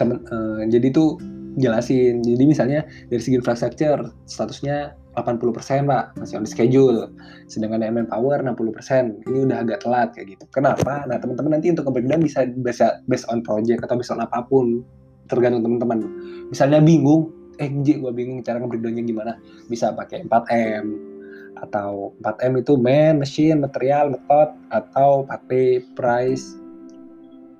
temen 0.00 0.24
uh, 0.32 0.64
jadi 0.64 0.88
tuh 0.94 1.20
jelasin. 1.58 2.22
Jadi 2.22 2.44
misalnya 2.44 2.80
dari 3.08 3.20
segi 3.22 3.38
infrastruktur 3.38 4.10
statusnya 4.26 4.94
80% 5.14 5.86
pak 5.86 6.04
masih 6.18 6.42
on 6.42 6.46
schedule. 6.46 7.10
Sedangkan 7.46 7.86
yang 7.86 7.94
manpower 7.94 8.42
60% 8.42 9.30
ini 9.30 9.38
udah 9.46 9.62
agak 9.62 9.86
telat 9.86 10.10
kayak 10.14 10.34
gitu. 10.34 10.44
Kenapa? 10.50 11.06
Nah 11.06 11.16
teman-teman 11.22 11.58
nanti 11.58 11.70
untuk 11.70 11.90
breakdown 11.94 12.22
bisa 12.22 12.46
bisa 12.66 12.98
based 13.06 13.26
on 13.30 13.40
project 13.46 13.86
atau 13.86 13.94
based 13.94 14.10
on 14.10 14.22
apa 14.22 14.42
pun. 14.46 14.82
Tergantung 15.30 15.62
teman-teman. 15.64 16.04
Misalnya 16.50 16.82
bingung 16.82 17.32
eh 17.62 17.70
Ji 17.86 18.02
gue 18.02 18.10
bingung 18.10 18.42
cara 18.42 18.58
nge-breakdownnya 18.58 19.06
gimana? 19.06 19.32
Bisa 19.70 19.94
pakai 19.94 20.26
4M 20.26 21.14
atau 21.62 22.10
4M 22.20 22.60
itu 22.60 22.74
man, 22.74 23.22
machine, 23.22 23.62
material, 23.62 24.10
method 24.10 24.50
atau 24.74 25.22
4P 25.30 25.80
price, 25.94 26.58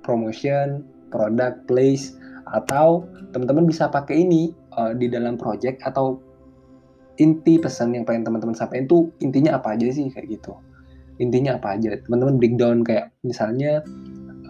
promotion, 0.03 0.83
product, 1.09 1.63
place 1.65 2.19
atau 2.49 3.09
teman-teman 3.33 3.65
bisa 3.65 3.89
pakai 3.89 4.21
ini 4.21 4.53
uh, 4.77 4.93
di 4.93 5.09
dalam 5.09 5.35
project 5.35 5.81
atau 5.81 6.21
inti 7.17 7.55
pesan 7.57 7.95
yang 7.95 8.03
pengen 8.03 8.27
teman-teman 8.27 8.55
sampaikan 8.55 8.87
itu 8.87 8.97
intinya 9.23 9.55
apa 9.57 9.75
aja 9.75 9.87
sih 9.91 10.11
kayak 10.11 10.39
gitu. 10.39 10.53
Intinya 11.19 11.55
apa 11.55 11.79
aja. 11.79 11.95
Teman-teman 12.03 12.35
breakdown 12.37 12.83
kayak 12.83 13.15
misalnya 13.23 13.79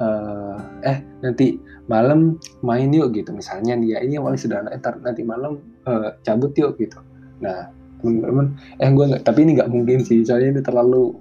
uh, 0.01 0.57
eh 0.81 0.97
nanti 1.21 1.61
malam 1.85 2.41
main 2.65 2.89
yuk 2.89 3.13
gitu. 3.13 3.31
Misalnya 3.31 3.77
dia 3.77 4.01
ini 4.01 4.17
yang 4.17 4.25
paling 4.25 4.41
sederhana. 4.41 4.73
Entar 4.73 4.97
nanti 4.97 5.21
malam 5.21 5.61
uh, 5.85 6.17
cabut 6.25 6.53
yuk 6.57 6.77
gitu. 6.81 6.97
Nah 7.41 7.69
teman-teman 8.01 8.57
eh 8.81 8.89
gue 8.89 9.05
nggak 9.13 9.23
tapi 9.23 9.45
ini 9.45 9.61
nggak 9.61 9.69
mungkin 9.69 10.01
sih. 10.01 10.25
Soalnya 10.25 10.57
ini 10.57 10.61
terlalu 10.65 11.13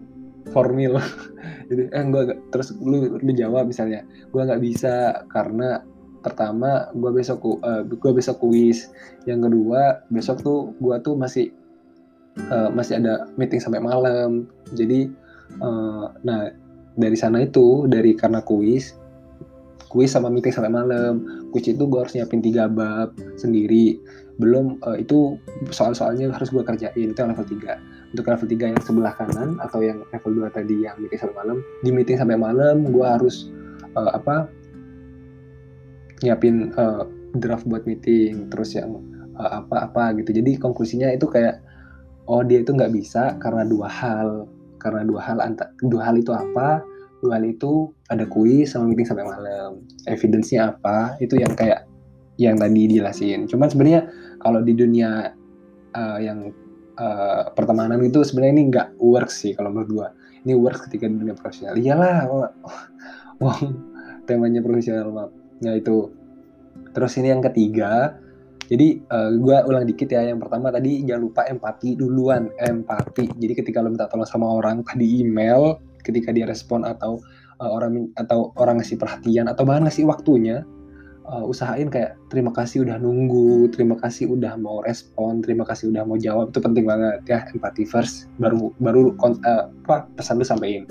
formil. 0.52 0.96
Jadi 1.68 1.88
eh 1.92 2.04
gue 2.08 2.22
gak, 2.28 2.40
terus 2.52 2.72
lu 2.80 3.20
lu 3.20 3.32
jawab 3.36 3.68
misalnya 3.68 4.04
gue 4.32 4.40
nggak 4.40 4.60
bisa 4.64 5.24
karena 5.32 5.80
pertama 6.24 6.88
gue 6.96 7.10
besok 7.12 7.60
uh, 7.60 7.84
gue 7.84 8.12
besok 8.16 8.40
kuis. 8.40 8.88
Yang 9.28 9.52
kedua 9.52 10.02
besok 10.08 10.40
tuh 10.40 10.72
gue 10.80 10.96
tuh 11.04 11.14
masih 11.14 11.52
uh, 12.48 12.72
masih 12.72 12.98
ada 12.98 13.28
meeting 13.36 13.60
sampai 13.60 13.84
malam. 13.84 14.48
Jadi 14.72 15.12
uh, 15.60 16.08
nah 16.24 16.48
dari 16.96 17.14
sana 17.20 17.44
itu 17.44 17.84
dari 17.86 18.16
karena 18.16 18.40
kuis 18.40 18.96
kuis 19.92 20.10
sama 20.10 20.26
meeting 20.26 20.50
sampai 20.50 20.72
malam. 20.72 21.46
Kuis 21.54 21.70
itu 21.70 21.86
gue 21.86 22.00
harus 22.02 22.16
nyiapin 22.18 22.42
tiga 22.42 22.66
bab 22.66 23.14
sendiri. 23.38 24.00
Belum 24.42 24.82
uh, 24.82 24.98
itu 24.98 25.38
soal-soalnya 25.70 26.34
harus 26.34 26.50
gue 26.50 26.64
kerjain 26.66 27.14
itu 27.14 27.14
yang 27.14 27.30
level 27.30 27.46
3 27.46 27.94
untuk 28.14 28.30
level 28.30 28.46
3 28.46 28.74
yang 28.74 28.82
sebelah 28.82 29.14
kanan 29.18 29.58
atau 29.58 29.82
yang 29.82 30.02
level 30.14 30.46
2 30.46 30.54
tadi 30.54 30.86
yang 30.86 30.94
meeting 31.02 31.18
sampai 31.18 31.34
malam 31.34 31.58
di 31.82 31.90
meeting 31.90 32.14
sampai 32.14 32.38
malam 32.38 32.86
gue 32.86 33.06
harus 33.06 33.50
uh, 33.98 34.14
apa 34.14 34.46
nyiapin 36.24 36.72
uh, 36.80 37.04
draft 37.36 37.68
buat 37.68 37.84
meeting 37.84 38.48
terus 38.48 38.72
yang 38.72 38.96
apa-apa 39.36 40.10
uh, 40.10 40.16
gitu. 40.16 40.30
Jadi 40.40 40.56
konklusinya 40.56 41.10
itu 41.12 41.28
kayak 41.28 41.60
oh 42.30 42.40
dia 42.40 42.64
itu 42.64 42.72
nggak 42.72 42.92
bisa 42.94 43.36
karena 43.42 43.68
dua 43.68 43.86
hal. 43.90 44.48
Karena 44.80 45.00
dua 45.00 45.20
hal 45.24 45.40
anta, 45.40 45.72
dua 45.80 46.12
hal 46.12 46.20
itu 46.20 46.28
apa? 46.28 46.84
Dua 47.24 47.40
hal 47.40 47.44
itu 47.48 47.88
ada 48.12 48.28
kuis 48.28 48.76
sama 48.76 48.84
meeting 48.92 49.08
sampai 49.08 49.24
malam. 49.24 49.80
Evidence-nya 50.04 50.76
apa? 50.76 51.16
Itu 51.24 51.40
yang 51.40 51.56
kayak 51.56 51.88
yang 52.36 52.60
tadi 52.60 52.92
dijelasin. 52.92 53.48
Cuman 53.48 53.72
sebenarnya 53.72 54.12
kalau 54.44 54.60
di 54.60 54.76
dunia 54.76 55.32
uh, 55.96 56.18
yang 56.20 56.52
uh, 57.00 57.48
pertemanan 57.56 58.04
itu 58.04 58.20
sebenarnya 58.20 58.52
ini 58.60 58.64
nggak 58.68 58.88
works 59.00 59.40
sih 59.40 59.56
kalau 59.56 59.72
menurut 59.72 59.88
gua. 59.88 60.08
Ini 60.44 60.52
works 60.52 60.84
ketika 60.84 61.08
di 61.08 61.16
dunia 61.16 61.32
profesional. 61.32 61.80
Iyalah 61.80 62.28
wah 63.40 63.58
temanya 64.28 64.60
profesional 64.60 65.08
maaf 65.08 65.32
Nah 65.62 65.74
itu. 65.78 66.10
Terus 66.94 67.12
ini 67.20 67.30
yang 67.30 67.42
ketiga. 67.44 68.18
Jadi 68.64 69.04
uh, 69.12 69.28
eh, 69.28 69.30
gue 69.38 69.56
ulang 69.68 69.84
dikit 69.84 70.08
ya. 70.10 70.24
Yang 70.24 70.48
pertama 70.48 70.72
tadi 70.72 71.04
jangan 71.04 71.22
lupa 71.28 71.42
empati 71.46 71.94
duluan. 71.94 72.50
Empati. 72.58 73.30
Jadi 73.38 73.52
ketika 73.54 73.84
lo 73.84 73.92
minta 73.92 74.08
tolong 74.10 74.26
sama 74.26 74.48
orang 74.48 74.82
tadi 74.82 75.22
email, 75.22 75.78
ketika 76.02 76.32
dia 76.32 76.48
respon 76.48 76.82
atau 76.82 77.20
uh, 77.60 77.70
orang 77.70 78.10
atau 78.18 78.50
orang 78.58 78.80
ngasih 78.80 78.98
perhatian 78.98 79.46
atau 79.46 79.62
bahkan 79.68 79.86
ngasih 79.86 80.08
waktunya, 80.08 80.64
uh, 81.28 81.44
usahain 81.44 81.88
kayak 81.88 82.16
terima 82.28 82.52
kasih 82.52 82.84
udah 82.84 82.96
nunggu, 83.00 83.68
terima 83.72 83.96
kasih 83.98 84.30
udah 84.32 84.56
mau 84.60 84.84
respon, 84.84 85.40
terima 85.40 85.64
kasih 85.64 85.90
udah 85.92 86.02
mau 86.04 86.16
jawab 86.20 86.52
itu 86.52 86.60
penting 86.60 86.84
banget 86.84 87.20
ya 87.28 87.44
empati 87.48 87.84
first 87.88 88.28
baru 88.36 88.72
baru 88.80 89.16
uh, 89.20 89.68
apa 89.88 90.08
pesan 90.16 90.40
lu 90.40 90.46
sampaikan. 90.46 90.88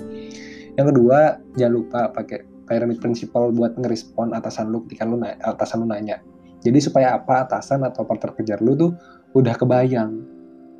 Yang 0.74 0.86
kedua 0.94 1.38
jangan 1.54 1.74
lupa 1.74 2.00
pakai 2.10 2.53
pyramid 2.64 2.98
principle 3.00 3.52
buat 3.52 3.76
ngerespon 3.76 4.32
atasan 4.32 4.72
lu 4.72 4.84
ketika 4.88 5.04
lu 5.04 5.20
nanya, 5.20 5.36
atasan 5.44 5.84
lu 5.84 5.86
nanya. 5.88 6.20
Jadi 6.64 6.80
supaya 6.80 7.20
apa? 7.20 7.44
Atasan 7.44 7.84
atau 7.84 8.08
partner 8.08 8.32
kerja 8.32 8.56
lu 8.64 8.72
tuh 8.74 8.96
udah 9.36 9.52
kebayang 9.56 10.24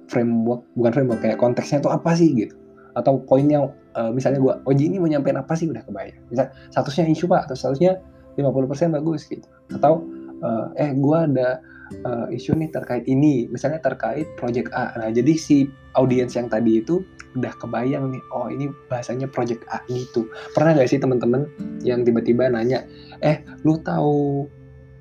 framework 0.08 0.64
bukan 0.76 0.92
framework 0.92 1.20
kayak 1.20 1.38
konteksnya 1.40 1.84
tuh 1.84 1.92
apa 1.92 2.16
sih 2.16 2.32
gitu. 2.32 2.56
Atau 2.96 3.20
poin 3.26 3.44
yang 3.44 3.74
uh, 3.98 4.10
misalnya 4.14 4.40
gua 4.40 4.54
Oji 4.64 4.88
ini 4.88 4.96
mau 4.96 5.10
nyampein 5.10 5.36
apa 5.36 5.52
sih? 5.52 5.68
Udah 5.68 5.84
kebayang. 5.84 6.24
Misal 6.32 6.48
statusnya 6.72 7.10
isu 7.12 7.28
pak. 7.28 7.50
Atau 7.50 7.56
statusnya 7.58 8.00
50% 8.40 8.96
bagus 8.96 9.28
gitu. 9.28 9.44
Atau 9.74 10.08
uh, 10.40 10.72
eh 10.80 10.94
gua 10.96 11.28
ada 11.28 11.60
uh, 12.04 12.26
isu 12.30 12.56
nih 12.56 12.70
terkait 12.72 13.04
ini, 13.04 13.48
misalnya 13.48 13.80
terkait 13.80 14.28
project 14.38 14.70
A. 14.72 14.94
Nah, 14.96 15.10
jadi 15.10 15.34
si 15.36 15.68
audiens 15.94 16.32
yang 16.34 16.48
tadi 16.48 16.80
itu 16.82 17.04
udah 17.34 17.52
kebayang 17.58 18.14
nih, 18.14 18.22
oh 18.34 18.46
ini 18.48 18.70
bahasanya 18.88 19.26
project 19.30 19.64
A 19.70 19.82
gitu. 19.90 20.28
Pernah 20.54 20.78
nggak 20.78 20.88
sih 20.90 21.00
teman-teman 21.00 21.48
yang 21.82 22.06
tiba-tiba 22.06 22.48
nanya, 22.48 22.86
eh 23.20 23.42
lu 23.66 23.78
tahu 23.82 24.46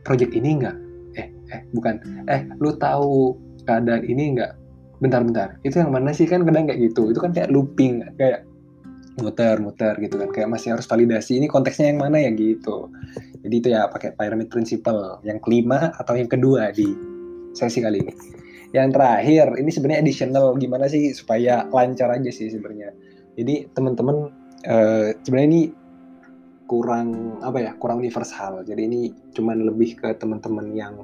project 0.08 0.34
ini 0.34 0.64
nggak? 0.64 0.78
Eh, 1.20 1.28
eh 1.54 1.62
bukan, 1.74 2.02
eh 2.30 2.48
lu 2.58 2.74
tahu 2.76 3.38
keadaan 3.70 4.04
ini 4.06 4.40
nggak? 4.40 4.52
Bentar-bentar, 5.04 5.60
itu 5.68 5.84
yang 5.84 5.92
mana 5.92 6.16
sih 6.16 6.24
kan 6.24 6.48
kadang 6.48 6.64
kayak 6.64 6.80
gitu. 6.80 7.12
Itu 7.12 7.20
kan 7.20 7.36
kayak 7.36 7.52
looping, 7.52 8.08
kayak 8.16 8.48
muter-muter 9.14 9.94
gitu 10.02 10.18
kan 10.18 10.30
kayak 10.34 10.50
masih 10.50 10.74
harus 10.74 10.90
validasi 10.90 11.38
ini 11.38 11.46
konteksnya 11.46 11.94
yang 11.94 12.02
mana 12.02 12.18
ya 12.18 12.34
gitu 12.34 12.90
jadi 13.44 13.56
itu 13.60 13.68
ya 13.76 13.92
pakai 13.92 14.16
pyramid 14.16 14.48
principle 14.48 15.20
yang 15.28 15.44
kelima 15.44 15.92
atau 16.00 16.16
yang 16.16 16.32
kedua 16.32 16.72
di 16.72 16.88
sesi 17.52 17.84
kali 17.84 18.00
ini. 18.00 18.14
Yang 18.72 18.96
terakhir 18.96 19.46
ini 19.60 19.70
sebenarnya 19.70 20.00
additional 20.02 20.56
gimana 20.58 20.88
sih 20.88 21.12
supaya 21.12 21.68
lancar 21.70 22.10
aja 22.16 22.32
sih 22.32 22.50
sebenarnya. 22.50 22.96
Jadi 23.36 23.68
teman-teman 23.76 24.32
uh, 24.66 25.12
sebenarnya 25.22 25.50
ini 25.52 25.64
kurang 26.66 27.38
apa 27.44 27.60
ya 27.60 27.72
kurang 27.76 28.00
universal. 28.00 28.64
Jadi 28.64 28.82
ini 28.88 29.02
cuman 29.36 29.60
lebih 29.68 30.00
ke 30.00 30.16
teman-teman 30.16 30.72
yang 30.72 31.04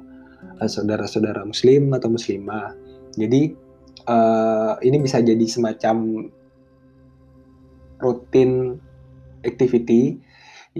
uh, 0.58 0.66
saudara-saudara 0.66 1.44
muslim 1.44 1.92
atau 1.92 2.08
muslimah. 2.08 2.72
Jadi 3.20 3.52
uh, 4.08 4.80
ini 4.80 4.96
bisa 4.96 5.20
jadi 5.20 5.44
semacam 5.44 6.26
rutin 8.00 8.80
activity 9.44 10.16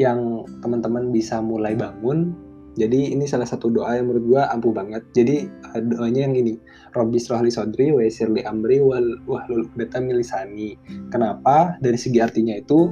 yang 0.01 0.49
teman-teman 0.65 1.13
bisa 1.13 1.45
mulai 1.45 1.77
bangun. 1.77 2.33
Jadi 2.81 3.13
ini 3.13 3.29
salah 3.29 3.45
satu 3.45 3.69
doa 3.69 3.99
yang 3.99 4.09
menurut 4.09 4.25
gue 4.25 4.41
ampuh 4.41 4.73
banget. 4.73 5.05
Jadi 5.13 5.45
doanya 5.93 6.25
yang 6.25 6.39
ini, 6.39 6.57
Robbi 6.97 7.21
Srohli 7.21 7.53
Sodri, 7.53 7.93
wa 7.93 8.01
sirli 8.09 8.41
amri, 8.47 8.81
wal 8.81 9.21
wahlul 9.29 9.69
data 9.77 10.01
milisani. 10.01 10.81
Kenapa? 11.13 11.77
Dari 11.85 11.99
segi 12.01 12.23
artinya 12.23 12.57
itu, 12.57 12.89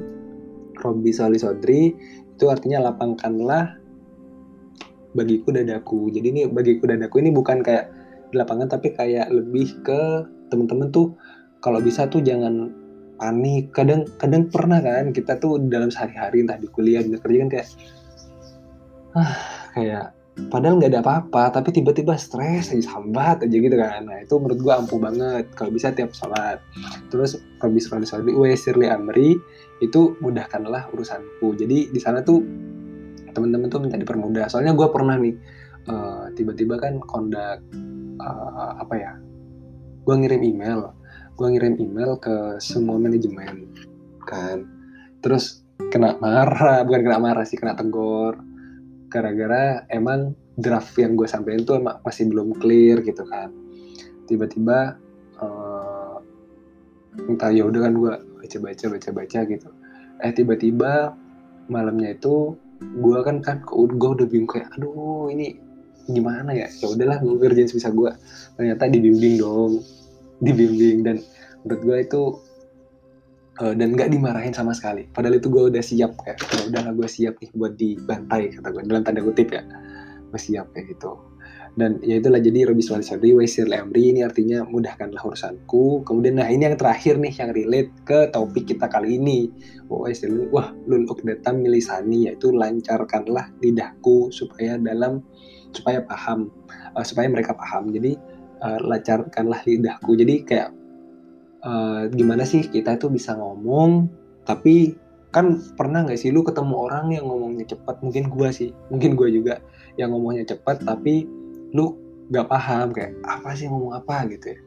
Robbi 0.85 1.09
Srohli 1.15 1.41
Sodri, 1.41 1.95
itu 2.37 2.45
artinya 2.51 2.91
lapangkanlah 2.91 3.79
bagiku 5.17 5.55
dadaku. 5.55 6.13
Jadi 6.13 6.27
ini 6.37 6.43
bagiku 6.51 6.91
dadaku 6.91 7.25
ini 7.25 7.33
bukan 7.33 7.65
kayak 7.65 7.89
di 8.29 8.37
lapangan, 8.37 8.69
tapi 8.69 8.93
kayak 8.93 9.33
lebih 9.33 9.79
ke 9.87 10.27
teman-teman 10.53 10.93
tuh 10.93 11.17
kalau 11.65 11.83
bisa 11.83 12.07
tuh 12.11 12.23
jangan 12.23 12.71
panik 13.19 13.75
kadang 13.75 14.07
kadang 14.17 14.47
pernah 14.47 14.79
kan 14.79 15.11
kita 15.11 15.37
tuh 15.43 15.59
dalam 15.67 15.91
sehari-hari 15.91 16.47
entah 16.47 16.57
di 16.57 16.71
kuliah 16.71 17.03
di 17.03 17.19
kerja 17.19 17.39
kan 17.43 17.51
kayak 17.51 17.69
ah 19.19 19.35
kayak 19.75 20.07
padahal 20.47 20.79
nggak 20.79 20.95
ada 20.95 21.03
apa-apa 21.03 21.59
tapi 21.59 21.75
tiba-tiba 21.75 22.15
stres 22.15 22.71
aja 22.71 22.95
sambat 22.95 23.43
aja 23.43 23.57
gitu 23.59 23.75
kan. 23.75 24.07
Nah 24.07 24.23
itu 24.23 24.39
menurut 24.39 24.61
gua 24.63 24.79
ampuh 24.79 25.03
banget 25.03 25.51
kalau 25.59 25.75
bisa 25.75 25.91
tiap 25.91 26.15
sholat. 26.15 26.63
Terus 27.11 27.43
kalau 27.59 27.75
bisa 27.75 27.91
sholat 27.91 28.31
wa 28.31 28.47
sirli 28.55 28.87
amri 28.87 29.35
itu 29.83 30.15
mudahkanlah 30.23 30.87
urusanku. 30.95 31.59
Jadi 31.59 31.91
di 31.91 31.99
sana 31.99 32.23
tuh 32.23 32.39
teman-teman 33.35 33.67
tuh 33.67 33.83
minta 33.83 33.99
dipermudah. 33.99 34.47
Soalnya 34.47 34.79
gua 34.79 34.95
pernah 34.95 35.19
nih 35.19 35.35
uh, 35.91 36.31
tiba-tiba 36.39 36.79
kan 36.79 37.03
kondak 37.03 37.59
uh, 38.23 38.79
apa 38.79 38.95
ya 38.95 39.13
gua 40.07 40.15
ngirim 40.23 40.41
email 40.47 40.95
gue 41.39 41.49
ngirim 41.55 41.79
email 41.79 42.19
ke 42.19 42.59
semua 42.59 42.99
manajemen 42.99 43.71
kan. 44.27 44.67
Terus 45.23 45.63
kena 45.95 46.19
marah 46.19 46.83
bukan 46.87 47.01
kena 47.07 47.19
marah 47.23 47.47
sih 47.47 47.55
kena 47.55 47.79
tegur. 47.79 48.35
Gara-gara 49.09 49.87
emang 49.89 50.35
draft 50.59 50.99
yang 50.99 51.15
gue 51.15 51.31
sampaikan 51.31 51.63
tuh 51.63 51.79
emang 51.79 52.03
masih 52.03 52.27
belum 52.27 52.59
clear 52.59 53.07
gitu 53.07 53.23
kan. 53.23 53.55
Tiba-tiba 54.27 54.99
uh, 55.39 56.19
entah 57.31 57.55
ya 57.55 57.71
udah 57.71 57.81
kan 57.87 57.95
gue 57.95 58.13
baca-baca 58.43 58.85
baca-baca 58.91 59.39
gitu. 59.47 59.71
Eh 60.19 60.35
tiba-tiba 60.35 61.15
malamnya 61.71 62.19
itu 62.19 62.59
gue 62.83 63.19
kan 63.23 63.39
kan 63.47 63.63
gue 63.71 64.11
udah 64.11 64.27
bingung 64.27 64.51
kayak 64.51 64.75
aduh 64.75 65.31
ini 65.31 65.55
gimana 66.11 66.51
ya? 66.51 66.67
Ya 66.67 66.87
udahlah 66.91 67.23
gue 67.23 67.39
kerjain 67.39 67.71
sebisa 67.71 67.95
gue 67.95 68.11
ternyata 68.59 68.91
dibimbing 68.91 69.39
dong 69.39 69.87
dibimbing. 70.45 71.07
Dan 71.07 71.17
menurut 71.65 71.81
gue 71.85 71.99
itu 72.03 72.23
uh, 73.63 73.75
dan 73.75 73.95
nggak 73.95 74.11
dimarahin 74.11 74.55
sama 74.55 74.73
sekali. 74.75 75.07
Padahal 75.11 75.39
itu 75.39 75.51
gue 75.51 75.71
udah 75.71 75.83
siap 75.83 76.19
kayak 76.23 76.39
ya 76.43 76.63
udah 76.71 76.83
gue 76.95 77.09
siap 77.09 77.35
nih 77.43 77.51
buat 77.55 77.75
dibantai 77.75 78.55
kata 78.55 78.69
gue 78.71 78.83
dalam 78.87 79.03
tanda 79.03 79.21
kutip 79.23 79.51
ya. 79.53 79.63
Gue 80.31 80.41
siap 80.41 80.71
kayak 80.75 80.95
gitu. 80.97 81.29
Dan 81.79 82.03
ya 82.03 82.19
itulah 82.19 82.43
jadi 82.43 82.67
Robi 82.67 82.83
Suwalisadi 82.83 83.39
Waisir 83.39 83.71
Lemri 83.71 84.11
ini 84.11 84.27
artinya 84.27 84.67
mudahkanlah 84.67 85.23
urusanku. 85.23 86.03
Kemudian 86.03 86.43
nah 86.43 86.51
ini 86.51 86.67
yang 86.67 86.75
terakhir 86.75 87.23
nih 87.23 87.31
yang 87.39 87.55
relate 87.55 87.93
ke 88.03 88.27
topik 88.35 88.67
kita 88.67 88.91
kali 88.91 89.15
ini. 89.15 89.47
Waisir 89.87 90.27
wah 90.51 90.75
lul 90.91 91.07
ukdatam 91.07 91.63
milisani 91.63 92.27
yaitu 92.27 92.51
lancarkanlah 92.51 93.55
lidahku 93.63 94.35
supaya 94.35 94.75
dalam 94.75 95.23
supaya 95.71 96.03
paham 96.03 96.51
uh, 96.99 97.07
supaya 97.07 97.31
mereka 97.31 97.55
paham. 97.55 97.95
Jadi 97.95 98.19
uh, 98.61 98.81
lancarkanlah 98.83 99.63
lidahku. 99.65 100.15
Jadi 100.19 100.35
kayak 100.45 100.71
uh, 101.65 102.07
gimana 102.13 102.43
sih 102.47 102.67
kita 102.67 102.99
itu 102.99 103.11
bisa 103.11 103.35
ngomong 103.35 104.11
tapi 104.47 104.97
kan 105.29 105.61
pernah 105.77 106.09
nggak 106.09 106.17
sih 106.17 106.33
lu 106.33 106.41
ketemu 106.41 106.75
orang 106.75 107.13
yang 107.13 107.29
ngomongnya 107.29 107.69
cepat? 107.77 108.01
Mungkin 108.01 108.33
gua 108.33 108.49
sih 108.55 108.73
mungkin 108.89 109.15
gua 109.19 109.29
juga 109.29 109.61
yang 110.01 110.15
ngomongnya 110.15 110.55
cepat 110.57 110.83
tapi 110.87 111.27
lu 111.75 111.99
gak 112.29 112.49
paham 112.49 112.93
kayak 112.93 113.17
apa 113.25 113.53
sih 113.57 113.69
ngomong 113.69 113.97
apa? 113.97 114.25
Gitu 114.29 114.57
ya. 114.57 114.59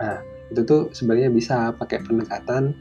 Nah 0.00 0.16
itu 0.48 0.60
tuh 0.64 0.88
sebenarnya 0.96 1.28
bisa 1.28 1.76
pakai 1.76 2.00
pendekatan 2.00 2.72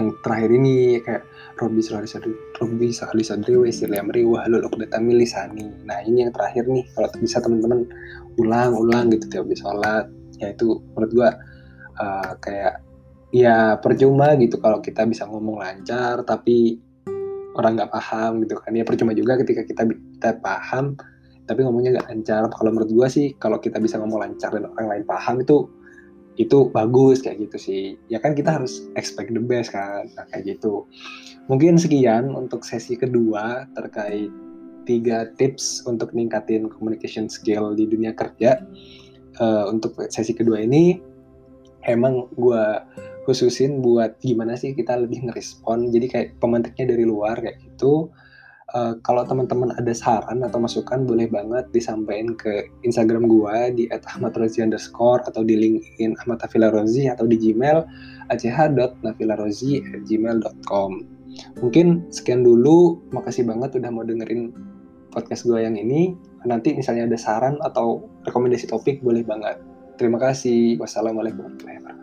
yang 0.00 0.08
terakhir 0.24 0.50
ini 0.52 1.00
kayak 1.04 1.24
Robi 1.60 1.84
Sadri 1.84 2.32
Robi 2.56 2.88
Sadri 2.92 3.22
Sadri 3.24 3.54
Wesir 3.60 3.92
Lemri 3.92 4.24
Wahlul 4.24 4.64
Uqdatami 4.64 5.12
Lisani. 5.20 5.68
Nah 5.84 6.00
ini 6.04 6.24
yang 6.24 6.32
terakhir 6.32 6.64
nih 6.64 6.84
kalau 6.96 7.08
bisa 7.20 7.44
teman-teman 7.44 7.84
ulang-ulang 8.40 9.12
gitu 9.12 9.28
tiap 9.28 9.44
habis 9.48 9.60
sholat. 9.60 10.06
Ya 10.40 10.52
itu 10.54 10.80
menurut 10.94 11.12
gua 11.12 11.30
uh, 11.98 12.32
kayak 12.40 12.82
ya 13.32 13.80
percuma 13.80 14.36
gitu 14.36 14.60
kalau 14.60 14.84
kita 14.84 15.08
bisa 15.08 15.24
ngomong 15.24 15.60
lancar 15.64 16.20
tapi 16.28 16.76
orang 17.56 17.76
nggak 17.80 17.92
paham 17.92 18.44
gitu 18.44 18.60
kan. 18.60 18.72
Ya 18.72 18.84
percuma 18.84 19.12
juga 19.16 19.40
ketika 19.40 19.64
kita 19.64 19.82
kita 19.88 20.30
paham 20.40 20.96
tapi 21.48 21.60
ngomongnya 21.66 22.00
nggak 22.00 22.08
lancar. 22.08 22.42
Kalau 22.48 22.70
menurut 22.72 22.90
gue 22.92 23.08
sih 23.10 23.26
kalau 23.36 23.58
kita 23.60 23.76
bisa 23.82 23.98
ngomong 24.00 24.24
lancar 24.24 24.54
dan 24.54 24.68
orang 24.72 24.86
lain 24.88 25.04
paham 25.04 25.42
itu 25.42 25.68
itu 26.40 26.72
bagus 26.72 27.20
kayak 27.20 27.44
gitu 27.48 27.56
sih. 27.60 27.84
Ya 28.08 28.16
kan 28.20 28.32
kita 28.32 28.56
harus 28.56 28.88
expect 28.96 29.32
the 29.32 29.42
best 29.42 29.72
kan 29.72 30.08
nah, 30.16 30.24
kayak 30.32 30.56
gitu. 30.56 30.88
Mungkin 31.50 31.76
sekian 31.76 32.32
untuk 32.32 32.64
sesi 32.64 32.96
kedua 32.96 33.68
terkait 33.76 34.32
tiga 34.84 35.30
tips 35.38 35.86
untuk 35.86 36.14
ningkatin 36.14 36.68
communication 36.68 37.26
skill 37.26 37.74
di 37.74 37.86
dunia 37.86 38.14
kerja 38.14 38.62
uh, 39.38 39.70
untuk 39.70 39.94
sesi 40.10 40.34
kedua 40.34 40.62
ini 40.62 40.98
emang 41.86 42.30
gue 42.38 42.64
khususin 43.26 43.82
buat 43.82 44.18
gimana 44.18 44.58
sih 44.58 44.74
kita 44.74 44.98
lebih 44.98 45.30
ngerespon 45.30 45.94
jadi 45.94 46.06
kayak 46.10 46.28
pemantiknya 46.42 46.94
dari 46.94 47.04
luar 47.06 47.38
kayak 47.38 47.62
gitu 47.62 48.10
Uh, 48.72 48.96
kalau 49.04 49.20
teman-teman 49.28 49.68
ada 49.76 49.92
saran 49.92 50.40
atau 50.40 50.56
masukan 50.56 51.04
boleh 51.04 51.28
banget 51.28 51.68
disampaikan 51.76 52.32
ke 52.32 52.72
Instagram 52.88 53.28
gua 53.28 53.68
di 53.68 53.84
@ahmadrozi 53.92 54.64
underscore 54.64 55.20
atau 55.28 55.44
di 55.44 55.60
LinkedIn 55.60 56.16
Ahmad 56.24 56.40
atau 56.40 57.26
di 57.28 57.36
Gmail 57.36 57.84
ach.nafilarozi@gmail.com. 58.32 60.90
Mungkin 61.60 61.86
sekian 62.08 62.48
dulu. 62.48 62.96
Makasih 63.12 63.44
banget 63.44 63.76
udah 63.76 63.92
mau 63.92 64.08
dengerin 64.08 64.56
podcast 65.12 65.44
gua 65.44 65.60
yang 65.60 65.76
ini. 65.76 66.16
Nanti 66.48 66.74
misalnya 66.74 67.06
ada 67.06 67.18
saran 67.20 67.60
atau 67.60 68.08
rekomendasi 68.26 68.66
topik 68.66 69.04
boleh 69.04 69.22
banget. 69.22 69.60
Terima 70.00 70.18
kasih. 70.18 70.80
Wassalamualaikum 70.80 71.46
warahmatullahi 71.46 71.78
wabarakatuh. 71.78 72.01